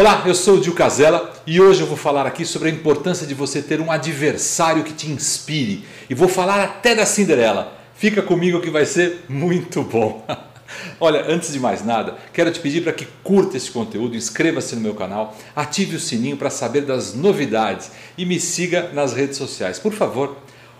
[0.00, 3.26] Olá, eu sou o Dil Casella e hoje eu vou falar aqui sobre a importância
[3.26, 5.84] de você ter um adversário que te inspire.
[6.08, 7.78] E vou falar até da Cinderela.
[7.96, 10.24] Fica comigo que vai ser muito bom.
[10.98, 14.80] Olha, antes de mais nada, quero te pedir para que curta esse conteúdo, inscreva-se no
[14.80, 19.78] meu canal, ative o sininho para saber das novidades e me siga nas redes sociais.
[19.78, 20.34] Por favor,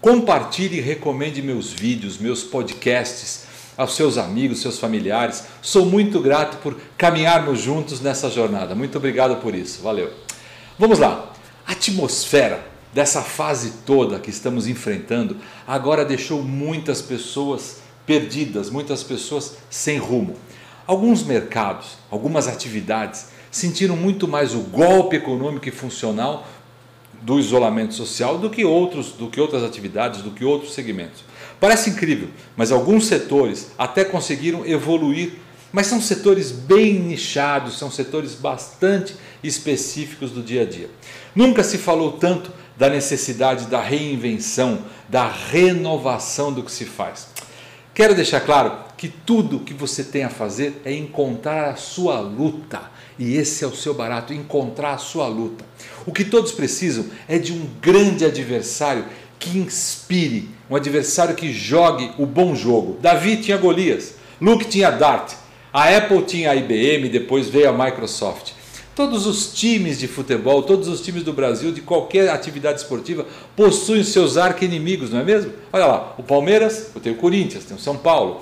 [0.00, 5.44] compartilhe e recomende meus vídeos, meus podcasts aos seus amigos, seus familiares.
[5.60, 8.74] Sou muito grato por caminharmos juntos nessa jornada.
[8.74, 9.82] Muito obrigado por isso.
[9.82, 10.12] Valeu.
[10.78, 11.32] Vamos lá.
[11.66, 15.36] A atmosfera dessa fase toda que estamos enfrentando
[15.66, 20.36] agora deixou muitas pessoas perdidas, muitas pessoas sem rumo.
[20.86, 26.46] Alguns mercados, algumas atividades sentiram muito mais o golpe econômico e funcional
[27.22, 31.22] do isolamento social do que outros, do que outras atividades, do que outros segmentos.
[31.62, 35.34] Parece incrível, mas alguns setores até conseguiram evoluir,
[35.70, 40.90] mas são setores bem nichados, são setores bastante específicos do dia a dia.
[41.36, 47.28] Nunca se falou tanto da necessidade da reinvenção, da renovação do que se faz.
[47.94, 52.90] Quero deixar claro que tudo que você tem a fazer é encontrar a sua luta.
[53.18, 55.64] E esse é o seu barato, encontrar a sua luta.
[56.06, 59.04] O que todos precisam é de um grande adversário
[59.42, 62.96] que inspire, um adversário que jogue o bom jogo.
[63.00, 65.32] Davi tinha Golias, Luke tinha Dart,
[65.72, 68.52] a Apple tinha a IBM, depois veio a Microsoft.
[68.94, 73.26] Todos os times de futebol, todos os times do Brasil, de qualquer atividade esportiva,
[73.56, 75.52] possuem seus arqui-inimigos, não é mesmo?
[75.72, 78.40] Olha lá, o Palmeiras tem o Corinthians, tem o São Paulo,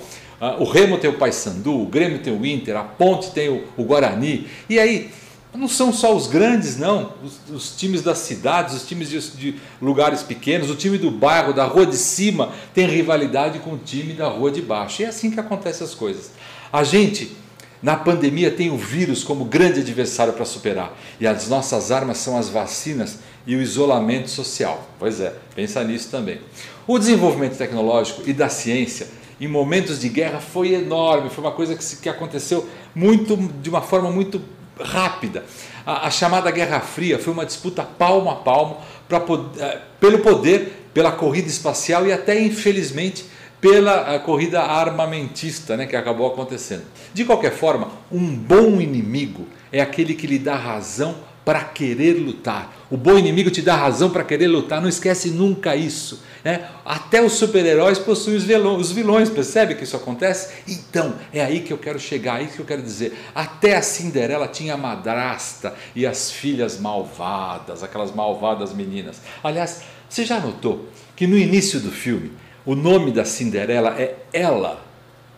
[0.59, 4.45] o Remo tem o Paysandu, o Grêmio tem o Inter, a Ponte tem o Guarani.
[4.69, 5.09] E aí,
[5.53, 7.13] não são só os grandes, não.
[7.23, 11.53] Os, os times das cidades, os times de, de, lugares pequenos, o time do bairro,
[11.53, 15.01] da rua de cima, tem rivalidade com o time da rua de baixo.
[15.01, 16.31] E é assim que acontecem as coisas.
[16.71, 17.35] A gente,
[17.83, 20.97] na pandemia, tem o vírus como grande adversário para superar.
[21.19, 24.89] E as nossas armas são as vacinas e o isolamento social.
[24.97, 26.39] Pois é, pensa nisso também.
[26.87, 29.07] O desenvolvimento tecnológico e da ciência
[29.39, 33.81] em momentos de guerra foi enorme, foi uma coisa que, que aconteceu muito de uma
[33.81, 34.39] forma muito
[34.83, 35.43] rápida.
[35.85, 38.77] A, a, chamada Guerra Fria foi uma disputa palmo a palmo
[39.07, 39.21] pra,
[39.59, 43.25] eh, pelo poder, pela corrida espacial e até, infelizmente,
[43.59, 46.83] pela corrida armamentista né, que acabou acontecendo.
[47.13, 52.85] De qualquer forma, um bom inimigo é aquele que lhe dá razão para querer lutar.
[52.89, 56.21] O bom inimigo te dá razão para querer lutar, não esquece nunca isso.
[56.43, 56.67] Né?
[56.83, 60.53] Até os super-heróis possuem os vilões, os vilões, percebe que isso acontece?
[60.67, 63.17] Então, é aí que eu quero chegar, é isso que eu quero dizer.
[63.33, 69.21] Até a Cinderela tinha a madrasta e as filhas malvadas, aquelas malvadas meninas.
[69.43, 72.31] Aliás, você já notou que no início do filme,
[72.65, 74.91] o nome da Cinderela é Ela?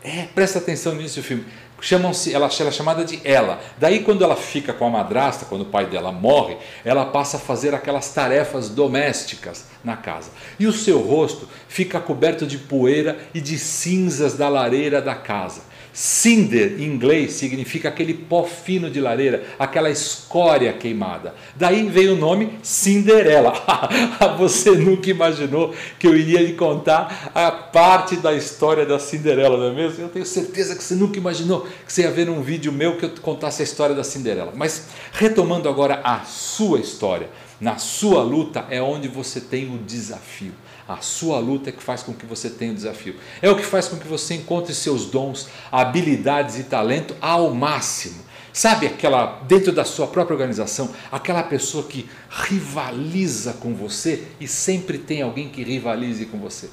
[0.03, 1.45] É, presta atenção no início do filme
[1.83, 3.59] chamam-se, ela, ela é chamada de ela.
[3.77, 7.39] Daí quando ela fica com a madrasta, quando o pai dela morre, ela passa a
[7.39, 10.31] fazer aquelas tarefas domésticas na casa.
[10.57, 15.72] E o seu rosto fica coberto de poeira e de cinzas da lareira da casa.
[15.93, 21.35] Cinder, em inglês, significa aquele pó fino de lareira, aquela escória queimada.
[21.55, 23.53] Daí veio o nome Cinderela.
[24.37, 29.67] você nunca imaginou que eu iria lhe contar a parte da história da Cinderela, não
[29.67, 30.03] é mesmo?
[30.03, 33.05] Eu tenho certeza que você nunca imaginou que você ia ver um vídeo meu que
[33.05, 34.51] eu contasse a história da Cinderela.
[34.55, 40.53] Mas retomando agora a sua história, na sua luta é onde você tem o desafio.
[40.87, 43.15] A sua luta é que faz com que você tenha o desafio.
[43.41, 48.21] É o que faz com que você encontre seus dons, habilidades e talento ao máximo.
[48.51, 54.99] Sabe aquela, dentro da sua própria organização, aquela pessoa que rivaliza com você e sempre
[54.99, 56.69] tem alguém que rivalize com você.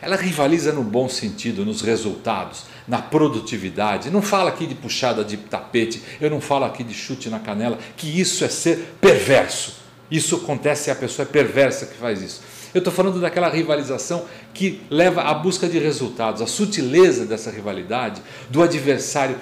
[0.00, 4.10] Ela rivaliza no bom sentido, nos resultados, na produtividade.
[4.10, 7.78] Não fala aqui de puxada de tapete, eu não falo aqui de chute na canela,
[7.94, 9.87] que isso é ser perverso.
[10.10, 12.40] Isso acontece e a pessoa é perversa que faz isso.
[12.74, 18.20] Eu estou falando daquela rivalização que leva à busca de resultados, a sutileza dessa rivalidade,
[18.50, 19.36] do adversário,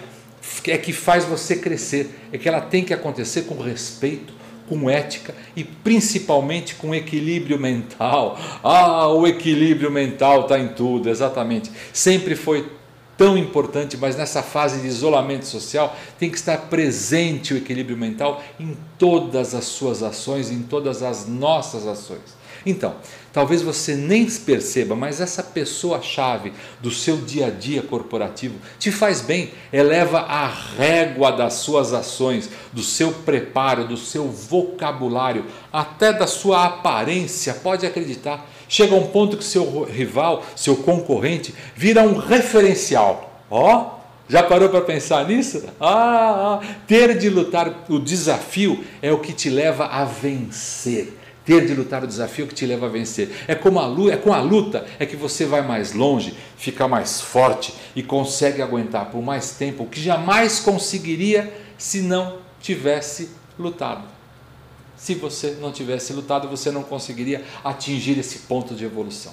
[0.69, 4.33] é que faz você crescer, é que ela tem que acontecer com respeito,
[4.69, 8.39] com ética e principalmente com equilíbrio mental.
[8.63, 11.71] Ah, o equilíbrio mental está em tudo, exatamente.
[11.93, 12.69] Sempre foi
[13.17, 18.43] tão importante, mas nessa fase de isolamento social tem que estar presente o equilíbrio mental
[18.61, 22.37] em todas as suas ações, em todas as nossas ações.
[22.67, 22.97] Então,
[23.33, 29.21] talvez você nem perceba, mas essa pessoa-chave do seu dia a dia corporativo te faz
[29.21, 36.27] bem, eleva a régua das suas ações, do seu preparo, do seu vocabulário, até da
[36.27, 37.55] sua aparência.
[37.55, 38.45] Pode acreditar.
[38.69, 43.43] Chega a um ponto que seu rival, seu concorrente, vira um referencial.
[43.51, 43.97] Ó,
[44.29, 45.63] Já parou para pensar nisso?
[45.81, 51.17] Ah, ah, ter de lutar o desafio é o que te leva a vencer.
[51.45, 53.31] Ter de lutar o desafio é o que te leva a vencer.
[53.47, 56.89] É como a luta, é com a luta é que você vai mais longe, fica
[56.89, 63.31] mais forte e consegue aguentar por mais tempo o que jamais conseguiria se não tivesse
[63.57, 64.16] lutado.
[64.97, 69.33] Se você não tivesse lutado, você não conseguiria atingir esse ponto de evolução.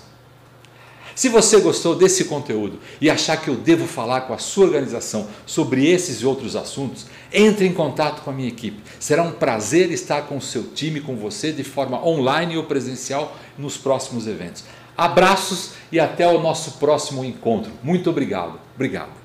[1.16, 5.28] Se você gostou desse conteúdo e achar que eu devo falar com a sua organização
[5.46, 8.82] sobre esses e outros assuntos, entre em contato com a minha equipe.
[9.00, 13.38] Será um prazer estar com o seu time, com você, de forma online ou presencial
[13.58, 14.64] nos próximos eventos.
[14.98, 17.72] Abraços e até o nosso próximo encontro.
[17.84, 18.60] Muito obrigado.
[18.76, 19.23] Obrigado.